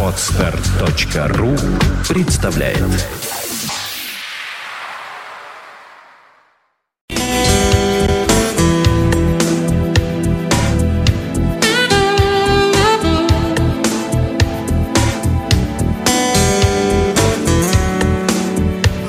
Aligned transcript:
Отстар.ру 0.00 1.56
представляет 2.08 2.78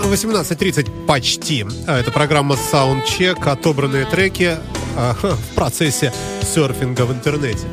Восемнадцать 0.05 0.57
тридцать 0.57 0.87
почти. 1.05 1.67
А, 1.85 1.99
Это 1.99 2.09
программа 2.11 2.55
Soundcheck, 2.55 3.47
отобранные 3.47 4.05
треки 4.05 4.57
а, 4.97 5.13
в 5.21 5.55
процессе 5.55 6.11
серфинга 6.41 7.05
в 7.05 7.11
интернете. 7.11 7.67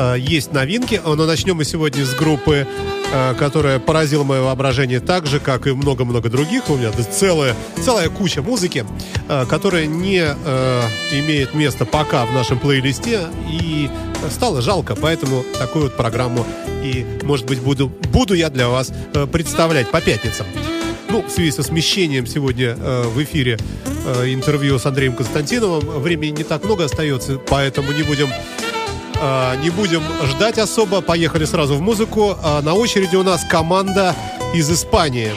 А, 0.00 0.14
Есть 0.14 0.52
новинки, 0.52 1.00
но 1.04 1.26
начнем 1.26 1.56
мы 1.56 1.64
сегодня 1.64 2.04
с 2.04 2.14
группы, 2.14 2.68
а, 3.12 3.34
которая 3.34 3.80
поразила 3.80 4.22
мое 4.22 4.42
воображение 4.42 5.00
так 5.00 5.26
же, 5.26 5.40
как 5.40 5.66
и 5.66 5.72
много-много 5.72 6.30
других. 6.30 6.70
У 6.70 6.76
меня 6.76 6.92
целая, 6.92 7.56
целая 7.82 8.08
куча 8.08 8.40
музыки, 8.40 8.86
а, 9.28 9.44
которая 9.44 9.86
не 9.86 10.22
а, 10.22 10.86
имеет 11.10 11.52
места 11.52 11.84
пока 11.84 12.26
в 12.26 12.32
нашем 12.32 12.60
плейлисте. 12.60 13.22
И 13.50 13.90
стало 14.30 14.62
жалко, 14.62 14.94
поэтому 14.94 15.44
такую 15.58 15.86
вот 15.86 15.96
программу 15.96 16.46
и, 16.84 17.04
может 17.24 17.46
быть, 17.46 17.58
буду, 17.58 17.88
буду 17.88 18.34
я 18.34 18.50
для 18.50 18.68
вас 18.68 18.92
э, 19.14 19.26
представлять 19.26 19.90
по 19.90 20.00
пятницам. 20.00 20.46
Ну, 21.08 21.22
в 21.22 21.30
связи 21.30 21.50
со 21.50 21.62
смещением 21.62 22.26
сегодня 22.26 22.76
э, 22.78 23.02
в 23.02 23.20
эфире 23.22 23.58
э, 24.06 24.32
интервью 24.32 24.78
с 24.78 24.86
Андреем 24.86 25.14
Константиновым 25.14 26.00
времени 26.00 26.38
не 26.38 26.44
так 26.44 26.64
много 26.64 26.84
остается, 26.84 27.38
поэтому 27.38 27.92
не 27.92 28.02
будем 28.02 28.28
э, 28.28 28.67
не 29.62 29.70
будем 29.70 30.02
ждать 30.30 30.58
особо. 30.58 31.00
Поехали 31.00 31.44
сразу 31.44 31.74
в 31.74 31.80
музыку. 31.80 32.36
А 32.42 32.62
на 32.62 32.74
очереди 32.74 33.16
у 33.16 33.22
нас 33.22 33.44
команда 33.44 34.14
из 34.54 34.70
Испании. 34.70 35.32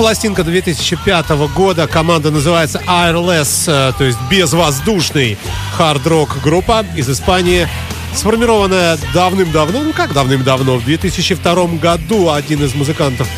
Пластинка 0.00 0.44
2005 0.44 1.28
года. 1.54 1.86
Команда 1.86 2.30
называется 2.30 2.80
Airless, 2.86 3.64
э, 3.66 3.92
то 3.98 4.04
есть 4.04 4.16
безвоздушный 4.30 5.36
хард-рок 5.76 6.40
группа 6.42 6.86
из 6.96 7.10
Испании. 7.10 7.68
Сформированная 8.14 8.96
давным-давно, 9.12 9.82
ну 9.82 9.92
как 9.92 10.14
давным-давно, 10.14 10.78
в 10.78 10.84
2002 10.86 11.66
году 11.82 12.30
один 12.30 12.64
из 12.64 12.74
музыкантов 12.74 13.28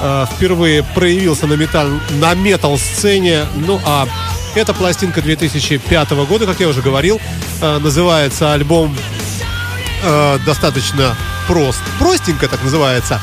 э, 0.00 0.26
впервые 0.34 0.82
проявился 0.82 1.46
на, 1.46 1.54
металл, 1.54 1.86
на 2.20 2.34
метал-сцене. 2.34 3.44
Ну 3.54 3.80
а 3.86 4.08
эта 4.56 4.74
пластинка 4.74 5.22
2005 5.22 6.10
года, 6.28 6.46
как 6.46 6.58
я 6.58 6.66
уже 6.66 6.82
говорил, 6.82 7.20
э, 7.62 7.78
называется 7.78 8.54
альбом 8.54 8.92
э, 10.02 10.38
достаточно 10.44 11.16
прост. 11.46 11.80
Простенько 12.00 12.48
так 12.48 12.60
называется. 12.64 13.20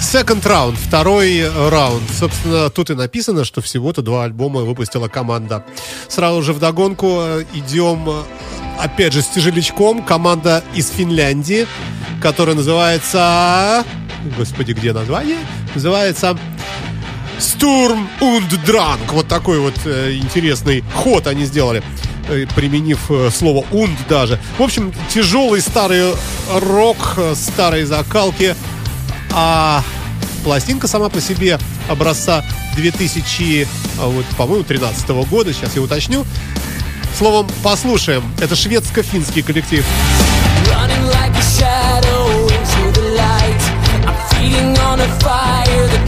Second 0.00 0.42
Round, 0.42 0.76
второй 0.76 1.48
раунд. 1.48 2.02
Собственно, 2.18 2.68
тут 2.68 2.90
и 2.90 2.94
написано, 2.94 3.44
что 3.44 3.62
всего-то 3.62 4.02
два 4.02 4.24
альбома 4.24 4.60
выпустила 4.60 5.08
команда. 5.08 5.64
Сразу 6.08 6.42
же 6.42 6.52
вдогонку 6.52 7.18
э, 7.20 7.44
идем, 7.54 8.08
э, 8.08 8.22
опять 8.78 9.14
же, 9.14 9.22
с 9.22 9.26
тяжелячком. 9.26 10.02
Команда 10.02 10.62
из 10.74 10.90
Финляндии, 10.90 11.66
которая 12.22 12.54
называется... 12.54 13.84
Господи, 14.36 14.72
где 14.72 14.92
название? 14.92 15.38
Называется 15.74 16.38
Стурм 17.38 18.08
und 18.20 18.48
Drunk. 18.66 19.00
Вот 19.12 19.28
такой 19.28 19.58
вот 19.58 19.74
э, 19.86 20.14
интересный 20.14 20.84
ход 20.94 21.26
они 21.26 21.46
сделали 21.46 21.82
э, 22.28 22.44
применив 22.54 23.10
слово 23.32 23.64
«унд» 23.72 23.98
даже. 24.10 24.38
В 24.58 24.62
общем, 24.62 24.92
тяжелый 25.08 25.62
старый 25.62 26.12
рок, 26.52 27.18
старые 27.34 27.86
закалки– 27.86 28.54
а 29.38 29.84
пластинка 30.44 30.88
сама 30.88 31.10
по 31.10 31.20
себе 31.20 31.58
образца 31.90 32.42
2000, 32.74 33.68
а, 33.98 34.06
вот, 34.06 34.24
по-моему, 34.38 34.64
13 34.64 35.10
года, 35.28 35.52
сейчас 35.52 35.76
я 35.76 35.82
уточню. 35.82 36.24
Словом, 37.18 37.46
послушаем. 37.62 38.24
Это 38.40 38.56
шведско-финский 38.56 39.42
коллектив. 39.42 39.84
Like 41.12 41.36
a 41.36 41.42
shadow 41.42 42.48
into 42.48 42.92
the 42.92 43.14
light. 43.14 43.62
I'm 44.06 44.16
feeding 44.30 44.78
on 44.78 45.00
a 45.00 45.08
fire 45.20 45.86
that 45.88 46.05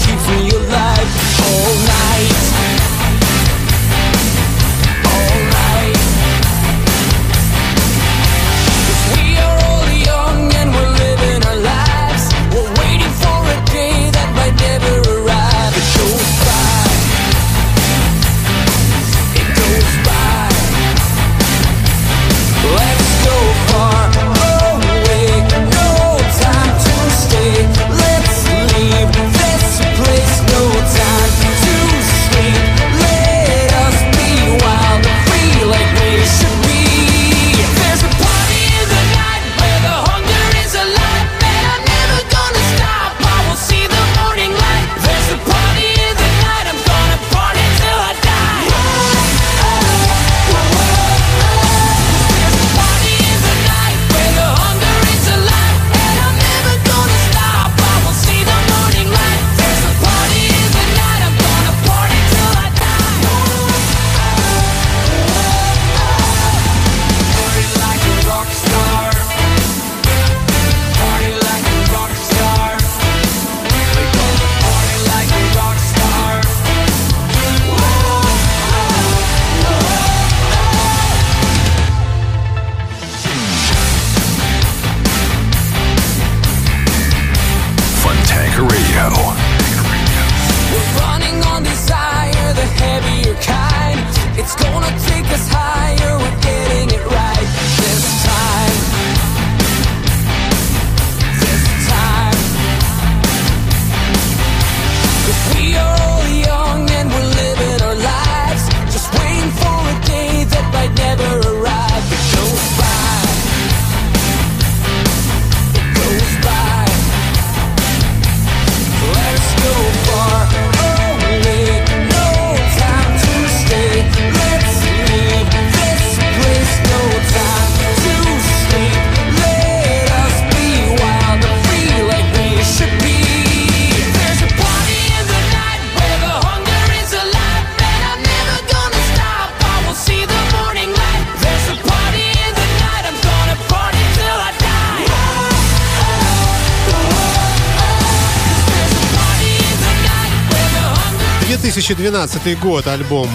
2012 151.48 152.60
год 152.60 152.86
альбом 152.86 153.26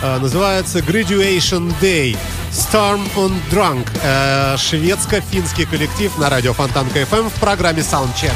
э, 0.00 0.18
называется 0.18 0.78
Graduation 0.78 1.74
Day 1.80 2.16
Storm 2.52 3.00
on 3.16 3.32
Drunk. 3.50 3.88
Э, 4.04 4.56
шведско-финский 4.56 5.66
коллектив 5.66 6.16
на 6.16 6.30
радио 6.30 6.52
Фонтанка 6.52 7.00
FM 7.00 7.18
эм 7.22 7.28
в 7.28 7.34
программе 7.34 7.80
Soundcheck. 7.80 8.32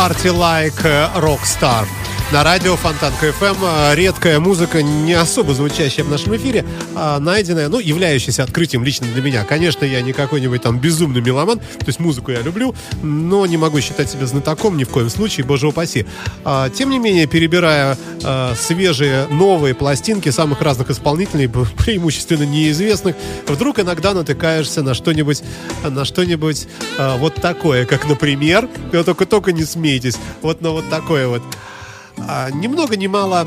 Party 0.00 0.30
Like 0.30 0.88
э, 0.88 1.10
Rockstar. 1.20 1.99
На 2.32 2.44
радио 2.44 2.76
Фонтан 2.76 3.12
КФМ 3.14 3.94
редкая 3.94 4.38
музыка, 4.38 4.84
не 4.84 5.14
особо 5.14 5.52
звучащая 5.52 6.04
в 6.04 6.10
нашем 6.10 6.36
эфире, 6.36 6.64
а 6.94 7.18
найденная, 7.18 7.68
ну, 7.68 7.80
являющаяся 7.80 8.44
открытием 8.44 8.84
лично 8.84 9.08
для 9.12 9.20
меня. 9.20 9.42
Конечно, 9.42 9.84
я 9.84 10.00
не 10.00 10.12
какой-нибудь 10.12 10.62
там 10.62 10.78
безумный 10.78 11.22
меломан, 11.22 11.58
то 11.58 11.86
есть 11.88 11.98
музыку 11.98 12.30
я 12.30 12.40
люблю, 12.40 12.72
но 13.02 13.46
не 13.46 13.56
могу 13.56 13.80
считать 13.80 14.08
себя 14.08 14.26
знатоком 14.26 14.76
ни 14.76 14.84
в 14.84 14.90
коем 14.90 15.10
случае, 15.10 15.44
боже 15.44 15.66
упаси. 15.66 16.06
А, 16.44 16.70
тем 16.70 16.90
не 16.90 17.00
менее, 17.00 17.26
перебирая 17.26 17.98
а, 18.22 18.54
свежие, 18.54 19.26
новые 19.26 19.74
пластинки 19.74 20.28
самых 20.28 20.60
разных 20.60 20.88
исполнителей, 20.90 21.48
преимущественно 21.48 22.44
неизвестных, 22.44 23.16
вдруг 23.48 23.80
иногда 23.80 24.14
натыкаешься 24.14 24.84
на 24.84 24.94
что-нибудь, 24.94 25.42
на 25.82 26.04
что-нибудь 26.04 26.68
а, 26.96 27.16
вот 27.16 27.34
такое, 27.34 27.86
как, 27.86 28.08
например, 28.08 28.68
только-только 28.92 29.50
не 29.50 29.64
смейтесь, 29.64 30.16
вот 30.42 30.60
на 30.60 30.70
вот 30.70 30.88
такое 30.88 31.26
вот 31.26 31.42
а, 32.28 32.50
ни 32.50 32.66
много 32.66 32.96
ни 32.96 33.06
мало 33.06 33.46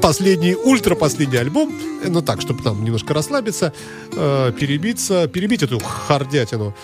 последний, 0.00 0.54
ультра 0.54 0.94
последний 0.94 1.38
альбом, 1.38 1.72
ну 2.06 2.22
так, 2.22 2.40
чтобы 2.40 2.62
там 2.62 2.82
немножко 2.84 3.14
расслабиться, 3.14 3.72
э, 4.12 4.52
перебиться, 4.58 5.28
перебить 5.28 5.62
эту 5.62 5.78
хардятину. 5.78 6.74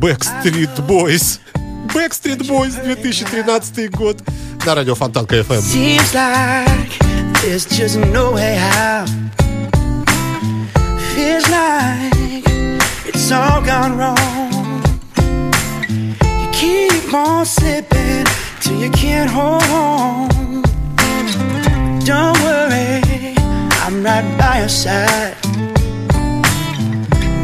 Backstreet 0.00 0.76
Boys. 0.86 1.40
Backstreet 1.94 2.46
Boys 2.46 2.74
2013 2.82 3.90
год 3.90 4.18
на 4.64 4.74
радио 4.74 4.94
Фонтан 4.94 5.26
КФМ. 5.26 5.60
Seems 5.60 6.12
like 6.12 6.86
just 7.70 7.96
no 8.12 8.32
way 8.32 8.58
out. 8.58 9.08
Feels 11.14 11.48
like 11.48 12.44
it's 13.06 13.30
all 13.32 13.62
gone 13.62 13.96
wrong. 13.96 14.82
You 16.40 16.48
keep 16.52 17.14
on 17.14 17.46
slipping 17.46 18.35
till 18.66 18.80
you 18.80 18.90
can't 18.90 19.30
hold 19.30 19.62
on. 19.70 20.62
Don't 22.04 22.38
worry, 22.46 23.34
I'm 23.84 24.02
right 24.02 24.26
by 24.38 24.58
your 24.60 24.68
side. 24.68 25.36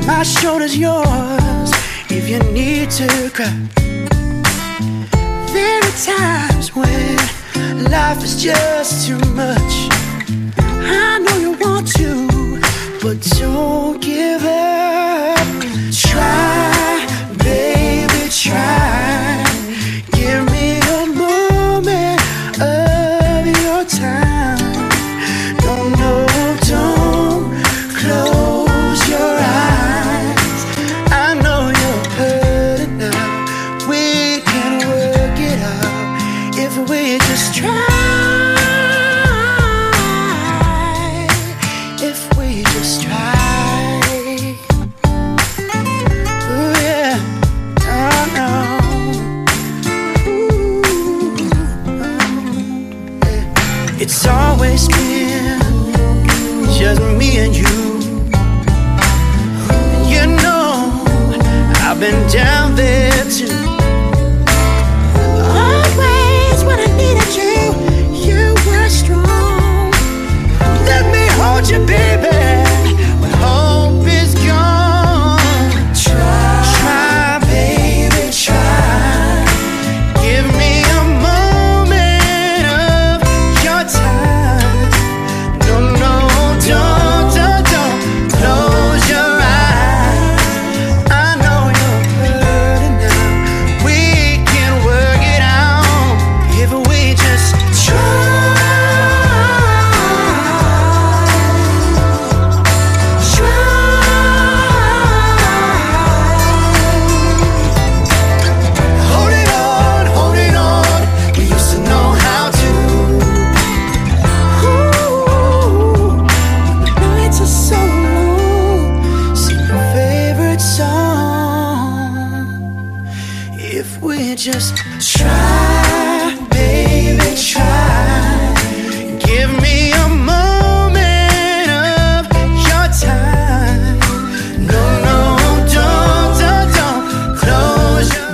My 0.06 0.22
shoulder's 0.24 0.76
yours 0.76 1.70
if 2.10 2.28
you 2.28 2.40
need 2.52 2.90
to 3.00 3.08
cry. 3.36 3.54
There 5.54 5.80
are 5.88 5.96
times 6.12 6.74
when 6.74 7.16
life 7.96 8.20
is 8.24 8.42
just 8.42 9.06
too 9.06 9.22
much. 9.42 9.74
I 11.06 11.18
know 11.24 11.38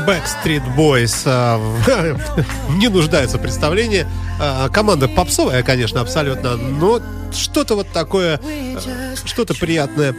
Backstreet 0.09 0.63
Boys 0.75 1.25
а, 1.27 1.61
не 2.79 2.89
нуждаются 2.89 3.37
в 3.37 3.43
представлении. 3.43 4.07
А, 4.41 4.71
Команда 4.71 5.07
попсовая, 5.07 5.63
конечно, 5.63 6.01
абсолютно, 6.01 6.57
но 6.57 6.99
что-то 7.31 7.75
вот 7.75 7.89
такое, 7.93 8.41
а, 8.43 9.15
что-то 9.27 9.53
приятное. 9.53 10.17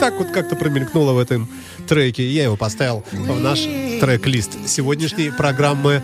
Так 0.00 0.14
вот 0.14 0.32
как-то 0.32 0.56
промелькнуло 0.56 1.12
в 1.12 1.18
этом 1.18 1.48
треке. 1.86 2.28
Я 2.28 2.44
его 2.44 2.56
поставил 2.56 3.04
в 3.12 3.38
наш 3.38 3.60
трек-лист 4.00 4.50
сегодняшней 4.66 5.30
программы 5.30 6.02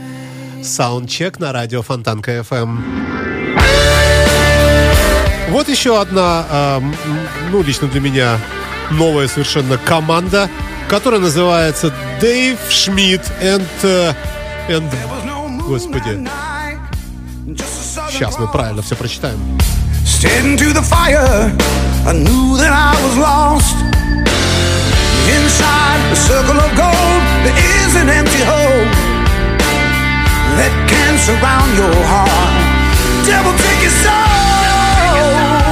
Soundcheck 0.60 1.40
на 1.40 1.52
радио 1.52 1.82
Фонтан 1.82 2.22
КФМ. 2.22 2.78
Вот 5.48 5.68
еще 5.68 6.00
одна, 6.00 6.80
ну, 7.50 7.64
лично 7.64 7.88
для 7.88 8.00
меня 8.00 8.38
новая 8.92 9.26
совершенно 9.26 9.76
команда, 9.76 10.48
которая 10.90 11.20
называется 11.20 11.92
Дэйв 12.20 12.58
Шмидт 12.68 13.30
and, 13.40 13.64
э, 13.84 14.12
and... 14.68 14.92
Господи, 15.64 16.28
сейчас 18.10 18.36
мы 18.40 18.48
правильно 18.48 18.82
все 18.82 18.96
прочитаем. 18.96 19.38
Stepped 20.04 20.44
into 20.44 20.72
the 20.74 20.82
fire, 20.82 21.54
I 22.04 22.12
knew 22.12 22.56
that 22.58 22.72
I 22.72 22.96
was 23.04 23.16
lost. 23.16 23.76
Inside 25.30 26.00
the 26.10 26.16
circle 26.16 26.58
of 26.58 26.74
gold, 26.76 27.22
there 27.44 27.56
is 27.86 27.94
an 27.94 28.08
empty 28.08 28.42
hole 28.42 28.84
that 30.58 30.72
can 30.88 31.16
surround 31.18 31.70
your 31.78 31.94
heart. 32.04 32.30
Devil, 33.24 33.52
take 33.52 33.82
your 33.82 33.92
soul. 34.02 35.69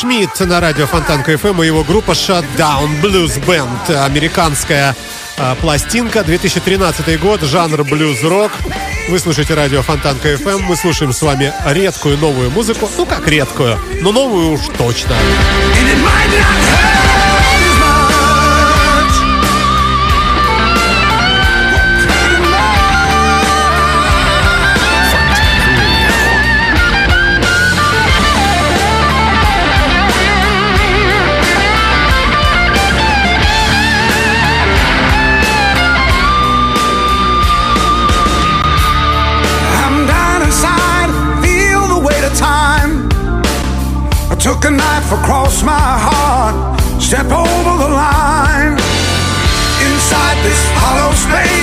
Шмидт 0.00 0.40
на 0.40 0.60
радио 0.60 0.86
Фонтанка 0.86 1.34
FM 1.34 1.62
и 1.62 1.66
его 1.66 1.84
группа 1.84 2.12
Shutdown 2.12 3.02
Blues 3.02 3.38
Band. 3.44 3.94
Американская 4.02 4.96
а, 5.36 5.54
пластинка, 5.56 6.24
2013 6.24 7.20
год, 7.20 7.42
жанр 7.42 7.84
блюз-рок. 7.84 8.50
Вы 9.10 9.18
слушаете 9.18 9.52
радио 9.52 9.82
Фонтанка 9.82 10.32
FM. 10.32 10.60
Мы 10.60 10.76
слушаем 10.76 11.12
с 11.12 11.20
вами 11.20 11.52
редкую 11.66 12.16
новую 12.16 12.50
музыку. 12.50 12.88
Ну, 12.96 13.04
как 13.04 13.28
редкую, 13.28 13.78
но 14.00 14.10
новую 14.10 14.52
уж 14.52 14.60
точно. 14.78 15.12
And 15.12 15.86
it 15.86 15.98
might 16.02 16.30
not 16.30 16.69
a 44.64 44.70
knife 44.70 45.12
across 45.12 45.62
my 45.62 45.72
heart, 45.76 46.80
step 47.00 47.26
over 47.26 47.72
the 47.82 47.90
line. 47.90 48.72
Inside 49.84 50.36
this 50.44 50.62
hollow 50.80 51.12
space, 51.12 51.59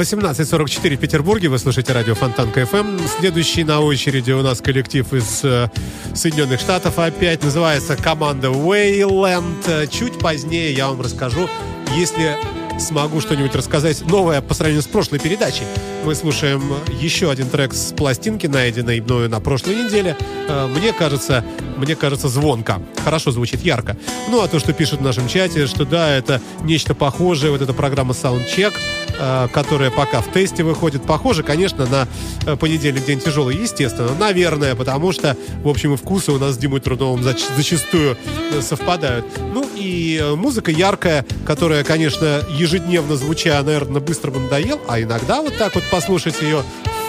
18.44 0.00 0.96
в 0.96 1.00
Петербурге. 1.00 1.48
Вы 1.48 1.58
слушаете 1.58 1.92
радио 1.92 2.14
Фонтанка 2.14 2.62
FM. 2.62 2.98
Следующий 3.18 3.64
на 3.64 3.80
очереди 3.80 4.32
у 4.32 4.40
нас 4.40 4.62
коллектив 4.62 5.12
из 5.12 5.44
э, 5.44 5.68
Соединенных 6.14 6.58
Штатов. 6.58 6.98
Опять 6.98 7.42
называется 7.42 7.96
команда 7.96 8.48
Wayland. 8.48 9.88
Чуть 9.88 10.18
позднее 10.18 10.72
я 10.72 10.88
вам 10.88 11.02
расскажу, 11.02 11.50
если 11.94 12.38
смогу 12.80 13.20
что-нибудь 13.20 13.54
рассказать 13.54 14.02
новое 14.06 14.40
по 14.40 14.54
сравнению 14.54 14.82
с 14.82 14.86
прошлой 14.86 15.18
передачей. 15.18 15.64
Мы 16.04 16.14
слушаем 16.14 16.62
еще 17.00 17.30
один 17.30 17.48
трек 17.48 17.74
с 17.74 17.92
пластинки, 17.92 18.46
найденной 18.46 19.00
мною 19.00 19.28
на 19.28 19.40
прошлой 19.40 19.84
неделе. 19.84 20.16
Э, 20.48 20.66
Мне 20.66 20.92
кажется, 20.92 21.44
мне 21.76 21.94
кажется, 21.94 22.28
звонко. 22.28 22.80
Хорошо 23.04 23.30
звучит, 23.30 23.62
ярко. 23.62 23.96
Ну, 24.28 24.40
а 24.42 24.48
то, 24.48 24.58
что 24.58 24.72
пишут 24.72 25.00
в 25.00 25.02
нашем 25.02 25.28
чате, 25.28 25.66
что 25.66 25.84
да, 25.84 26.10
это 26.10 26.40
нечто 26.62 26.94
похожее, 26.94 27.52
вот 27.52 27.60
эта 27.60 27.72
программа 27.74 28.14
Soundcheck, 28.14 28.72
э, 29.18 29.48
которая 29.52 29.90
пока 29.90 30.20
в 30.22 30.32
тесте 30.32 30.62
выходит, 30.62 31.02
похоже, 31.02 31.42
конечно, 31.42 31.86
на 31.86 32.08
э, 32.46 32.56
понедельник 32.56 33.04
день 33.04 33.20
тяжелый, 33.20 33.56
естественно, 33.56 34.10
наверное, 34.18 34.74
потому 34.74 35.12
что, 35.12 35.36
в 35.62 35.68
общем, 35.68 35.94
и 35.94 35.96
вкусы 35.96 36.32
у 36.32 36.38
нас 36.38 36.54
с 36.54 36.58
Димой 36.58 36.80
Трудовым 36.80 37.20
зач- 37.22 37.44
зачастую 37.56 38.16
совпадают. 38.60 39.26
Ну 39.54 39.68
и 39.80 40.18
э, 40.20 40.34
музыка 40.34 40.70
яркая, 40.70 41.24
которая, 41.46 41.84
конечно, 41.84 42.42
ежедневно 42.50 43.16
звуча, 43.16 43.62
наверное, 43.62 44.00
быстро 44.00 44.30
бы 44.30 44.40
надоел, 44.40 44.80
а 44.86 45.00
иногда 45.00 45.40
вот 45.40 45.56
так 45.56 45.74
вот 45.74 45.84
послушать 45.90 46.40
ее 46.42 46.62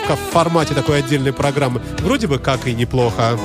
в 0.07 0.33
формате 0.33 0.73
такой 0.73 0.99
отдельной 0.99 1.31
программы, 1.31 1.81
вроде 1.99 2.27
бы 2.27 2.39
как 2.39 2.67
и 2.67 2.73
неплохо. 2.73 3.37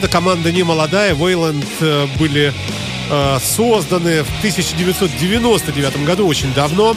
Вообще-то 0.00 0.08
команда 0.08 0.50
не 0.52 0.62
молодая. 0.62 1.14
Вейланд 1.14 1.66
э, 1.80 2.06
были 2.18 2.52
э, 3.10 3.38
созданы 3.42 4.22
в 4.22 4.38
1999 4.38 6.04
году, 6.04 6.26
очень 6.26 6.52
давно. 6.54 6.96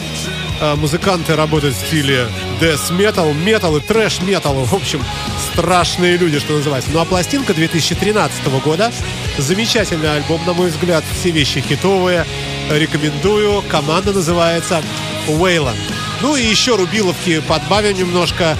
Э, 0.62 0.76
музыканты 0.76 1.36
работают 1.36 1.76
в 1.76 1.88
стиле 1.88 2.28
death 2.62 2.92
metal, 2.92 3.34
metal 3.34 3.78
и 3.78 3.82
трэш 3.82 4.20
metal. 4.20 4.64
В 4.64 4.74
общем, 4.74 5.04
страшные 5.52 6.18
люди, 6.18 6.40
что 6.40 6.54
называется. 6.54 6.92
Ну 6.94 7.00
а 7.00 7.06
пластинка 7.06 7.54
2013 7.54 8.46
года. 8.64 8.92
Замечательный 9.38 10.16
альбом, 10.16 10.40
на 10.46 10.54
мой 10.54 10.70
взгляд. 10.70 11.04
Все 11.20 11.32
вещи 11.32 11.62
хитовые. 11.62 12.26
Рекомендую. 12.72 13.64
Команда 13.64 14.14
называется 14.14 14.82
Wayland. 15.28 15.76
Ну 16.22 16.38
и 16.38 16.46
еще 16.46 16.76
рубиловки 16.78 17.42
подбавим 17.42 17.98
немножко. 17.98 18.58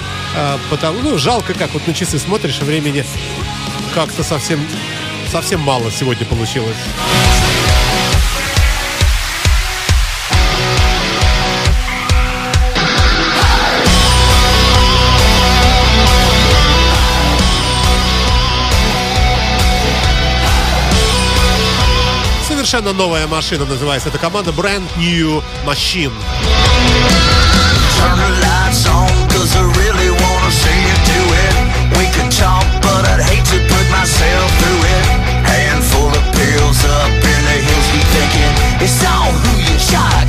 потому, 0.68 0.98
ну, 1.00 1.16
жалко, 1.16 1.54
как 1.54 1.72
вот 1.72 1.86
на 1.86 1.94
часы 1.94 2.18
смотришь, 2.18 2.58
времени 2.58 3.04
как-то 3.94 4.24
совсем, 4.24 4.60
совсем 5.30 5.60
мало 5.60 5.88
сегодня 5.88 6.26
получилось. 6.26 6.76
Совершенно 22.48 22.92
новая 22.92 23.28
машина 23.28 23.64
называется 23.64 24.08
эта 24.08 24.18
команда 24.18 24.50
Brand 24.50 24.82
New 24.98 25.40
Machine. 25.64 26.12
It's 38.84 39.02
all 39.02 39.32
who 39.32 39.62
you 39.62 39.78
shock, 39.78 40.23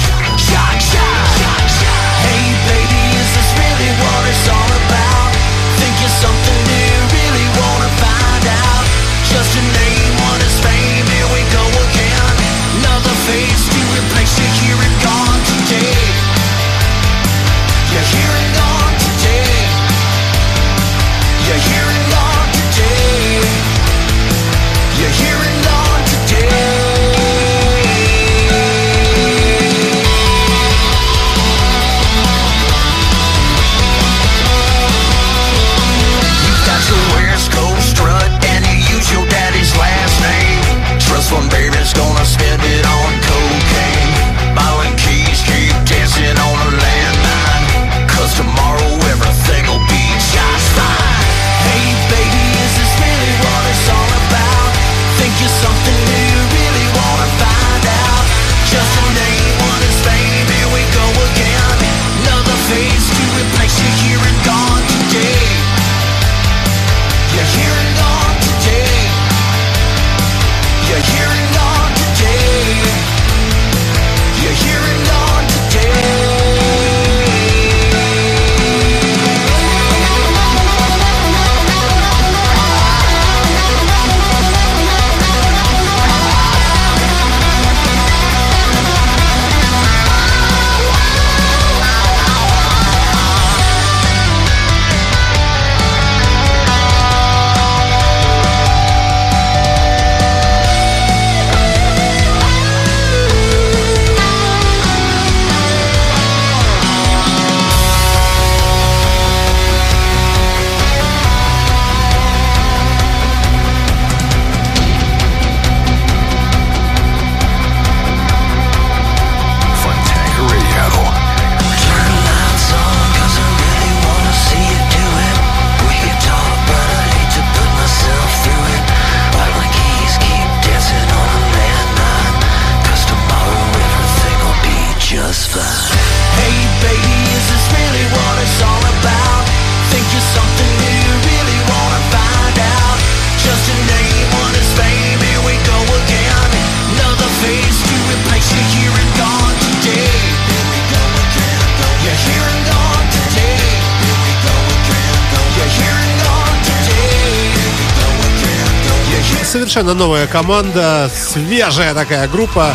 Совершенно 159.65 159.95
новая 159.95 160.27
команда, 160.27 161.09
свежая 161.11 161.95
такая 161.95 162.27
группа 162.27 162.71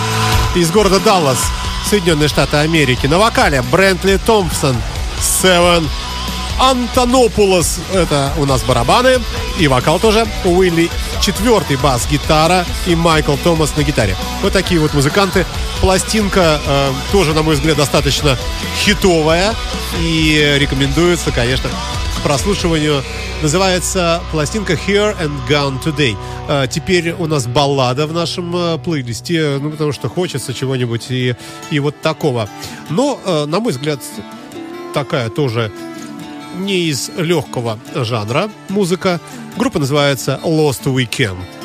из 0.57 0.72
города 0.72 0.98
Даллас, 0.98 1.38
Соединенные 1.88 2.26
Штаты 2.26 2.57
Америки. 2.57 3.07
На 3.07 3.16
вокале 3.20 3.62
Брентли 3.62 4.18
Томпсон, 4.26 4.74
Севен 5.20 5.88
Антонопулос, 6.59 7.79
это 7.94 8.33
у 8.38 8.44
нас 8.44 8.64
барабаны, 8.64 9.20
и 9.61 9.68
вокал 9.68 10.00
тоже. 10.00 10.26
Уилли 10.44 10.90
четвертый 11.22 11.76
бас-гитара 11.76 12.66
и 12.88 12.96
Майкл 12.96 13.37
Томас 13.37 13.76
на 13.76 13.85
гитаре. 13.85 14.16
Вот 14.42 14.53
такие 14.53 14.81
вот 14.81 14.92
музыканты. 14.92 15.46
Пластинка 15.81 16.61
э, 16.66 16.92
тоже, 17.12 17.35
на 17.35 17.44
мой 17.44 17.55
взгляд, 17.55 17.76
достаточно 17.76 18.37
хитовая 18.74 19.55
и 20.00 20.57
рекомендуется, 20.59 21.31
конечно, 21.31 21.70
прослушиванию. 22.22 23.02
Называется 23.42 24.20
пластинка 24.30 24.74
Here 24.74 25.16
and 25.20 25.33
Gone 25.48 25.83
Today. 25.83 26.16
Э, 26.48 26.66
теперь 26.68 27.12
у 27.12 27.26
нас 27.26 27.46
баллада 27.46 28.06
в 28.06 28.12
нашем 28.12 28.54
э, 28.54 28.78
плейлисте, 28.78 29.59
ну, 29.61 29.70
потому 29.70 29.92
что 29.92 30.09
хочется 30.09 30.54
чего-нибудь 30.54 31.11
и, 31.11 31.35
и 31.70 31.78
вот 31.78 32.00
такого. 32.00 32.48
Но, 32.88 33.18
э, 33.24 33.44
на 33.46 33.61
мой 33.61 33.72
взгляд, 33.72 34.00
такая 34.94 35.30
тоже 35.30 35.72
не 36.59 36.88
из 36.88 37.11
легкого 37.16 37.78
жанра 37.94 38.50
музыка. 38.68 39.20
Группа 39.56 39.78
называется 39.78 40.40
Lost 40.44 40.85
Weekend. 40.85 41.60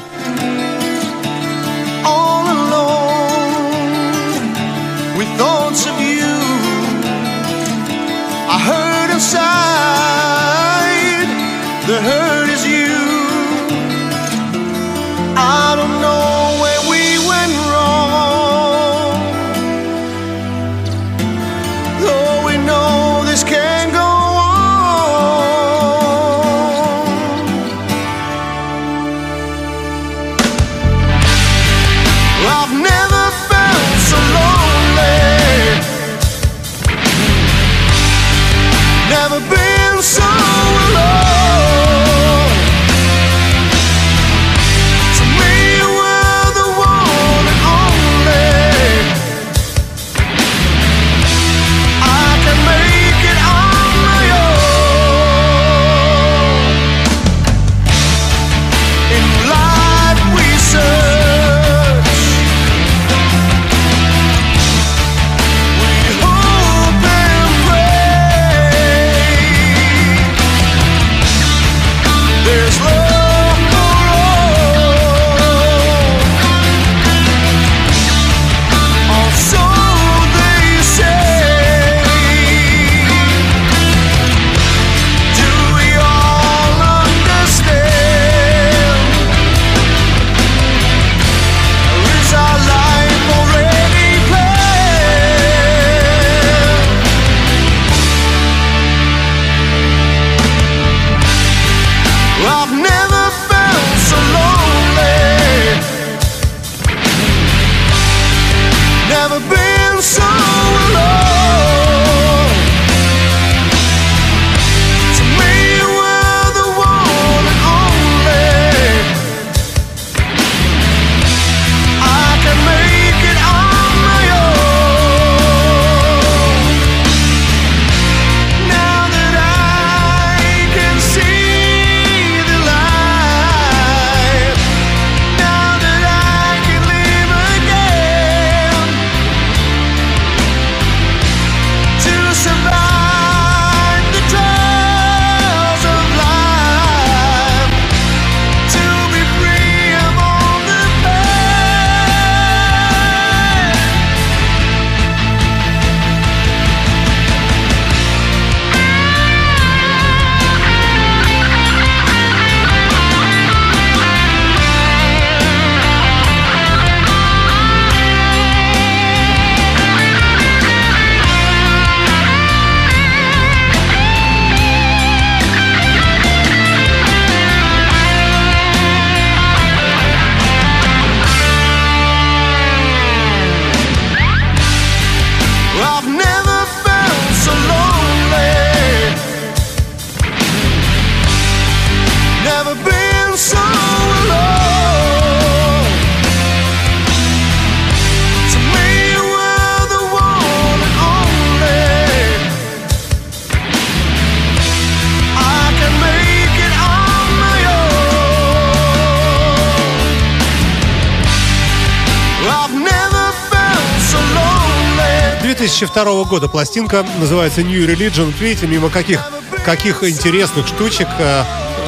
2002 215.79 216.23
года 216.23 216.47
пластинка 216.47 217.05
называется 217.19 217.61
New 217.61 217.85
Religion. 217.85 218.33
Видите, 218.39 218.65
мимо 218.65 218.89
каких, 218.89 219.29
каких 219.65 220.03
интересных 220.03 220.67
штучек 220.67 221.07
э, 221.19 221.43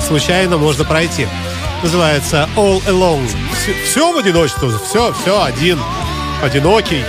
случайно 0.05 0.57
можно 0.57 0.83
пройти. 0.83 1.25
Называется 1.83 2.49
All 2.57 2.85
Alone. 2.85 3.25
Все, 3.55 3.73
все 3.85 4.11
в 4.11 4.17
одиночестве, 4.17 4.71
все, 4.85 5.13
все 5.13 5.41
один, 5.41 5.79
одинокий. 6.43 7.01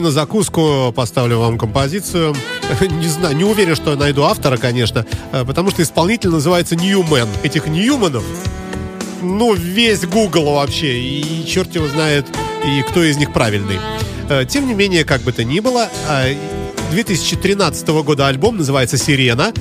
И 0.00 0.02
на 0.02 0.10
закуску 0.10 0.92
поставлю 0.96 1.38
вам 1.38 1.58
композицию. 1.58 2.34
Не 2.80 3.08
знаю, 3.08 3.36
не 3.36 3.44
уверен, 3.44 3.76
что 3.76 3.90
я 3.90 3.96
найду 3.96 4.22
автора, 4.24 4.56
конечно, 4.56 5.04
э, 5.32 5.44
потому 5.44 5.70
что 5.70 5.82
исполнитель 5.82 6.30
называется 6.30 6.74
Ньюмен. 6.74 7.28
Этих 7.42 7.66
Ньюманов, 7.66 8.24
ну, 9.22 9.52
весь 9.54 10.00
Google 10.06 10.54
вообще, 10.54 10.98
и 10.98 11.44
черт 11.46 11.74
его 11.74 11.86
знает, 11.88 12.26
и 12.64 12.82
кто 12.82 13.02
из 13.04 13.16
них 13.18 13.32
правильный. 13.32 13.78
Э, 14.30 14.44
Тем 14.48 14.66
не 14.66 14.74
менее, 14.74 15.04
как 15.04 15.20
бы 15.20 15.32
то 15.32 15.44
ни 15.44 15.60
было, 15.60 15.88
э, 16.08 16.34
2013 16.92 18.02
года 18.02 18.26
альбом 18.26 18.56
называется 18.56 18.96
«Сирена». 18.96 19.52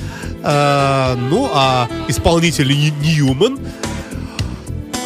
Э, 0.42 1.16
Ну, 1.30 1.50
а 1.54 1.90
исполнитель 2.08 2.68
Нью- 2.70 2.94
Ньюман, 3.02 3.60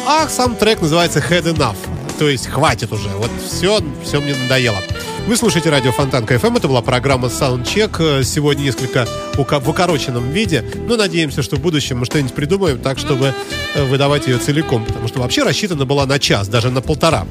а 0.06 0.28
сам 0.28 0.54
трек 0.54 0.80
называется 0.80 1.18
Head 1.18 1.54
Enough. 1.56 1.76
То 2.20 2.28
есть 2.28 2.46
хватит 2.46 2.92
уже. 2.92 3.08
Вот 3.08 3.30
все, 3.44 3.80
все 4.04 4.20
мне 4.20 4.34
надоело. 4.40 4.78
Вы 5.26 5.36
слушаете 5.36 5.70
радио 5.70 5.90
Фонтанка 5.90 6.34
FM. 6.34 6.58
Это 6.58 6.68
была 6.68 6.82
программа 6.82 7.28
Soundcheck. 7.28 8.20
Э, 8.20 8.22
Сегодня 8.22 8.64
несколько 8.64 9.06
в 9.34 9.68
укороченном 9.70 10.30
виде. 10.30 10.62
Но 10.86 10.96
надеемся, 10.96 11.42
что 11.42 11.56
в 11.56 11.60
будущем 11.60 11.98
мы 11.98 12.04
что-нибудь 12.04 12.34
придумаем 12.34 12.78
так, 12.78 12.98
чтобы 12.98 13.32
э, 13.74 13.84
выдавать 13.84 14.26
ее 14.26 14.36
целиком. 14.36 14.84
Потому 14.84 15.08
что 15.08 15.20
вообще 15.20 15.42
рассчитана 15.42 15.86
была 15.86 16.04
на 16.04 16.18
час, 16.18 16.48
даже 16.48 16.70
на 16.70 16.82
полтора. 16.82 17.26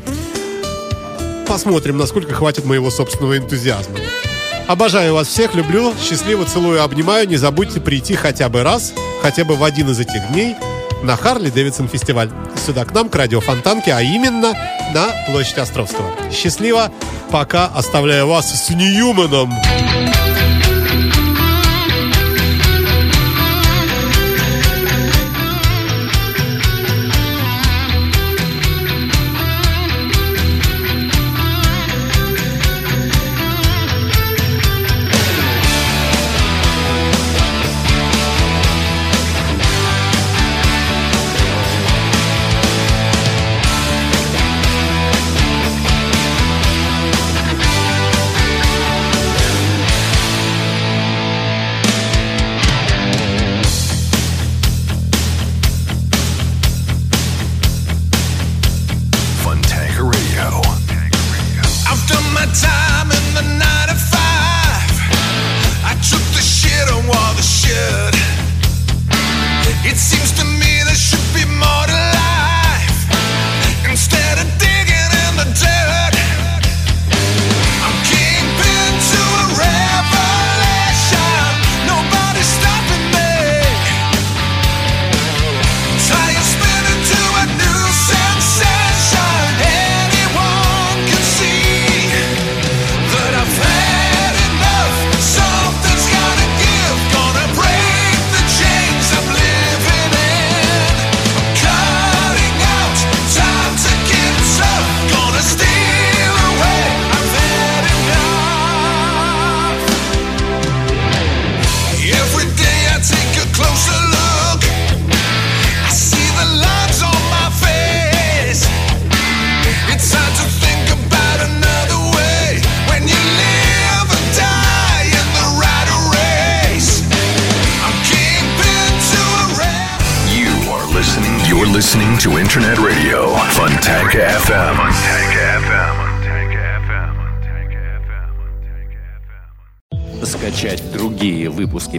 Посмотрим, 1.47 1.97
насколько 1.97 2.33
хватит 2.33 2.65
моего 2.65 2.89
собственного 2.89 3.37
энтузиазма. 3.37 3.99
Обожаю 4.67 5.13
вас 5.13 5.27
всех, 5.27 5.53
люблю, 5.53 5.93
счастливо 6.01 6.45
целую, 6.45 6.81
обнимаю. 6.81 7.27
Не 7.29 7.37
забудьте 7.37 7.79
прийти 7.79 8.15
хотя 8.15 8.49
бы 8.49 8.63
раз, 8.63 8.91
хотя 9.21 9.45
бы 9.45 9.55
в 9.55 9.63
один 9.63 9.91
из 9.91 9.99
этих 9.99 10.31
дней 10.31 10.55
на 11.03 11.17
Харли 11.17 11.49
Дэвидсон 11.49 11.87
фестиваль. 11.87 12.31
Сюда 12.65 12.85
к 12.85 12.93
нам, 12.93 13.09
к 13.09 13.15
радио 13.15 13.41
Фонтанке, 13.41 13.93
а 13.93 14.01
именно 14.01 14.53
на 14.93 15.09
площадь 15.27 15.57
Островского. 15.57 16.09
Счастливо, 16.31 16.91
пока 17.29 17.67
оставляю 17.67 18.27
вас 18.27 18.51
с 18.51 18.69
Ньюманом. 18.69 19.53